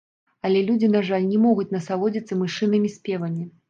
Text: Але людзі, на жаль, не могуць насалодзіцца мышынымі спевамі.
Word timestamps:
Але 0.47 0.63
людзі, 0.69 0.89
на 0.95 1.03
жаль, 1.11 1.29
не 1.35 1.43
могуць 1.45 1.69
насалодзіцца 1.77 2.43
мышынымі 2.45 2.97
спевамі. 2.99 3.53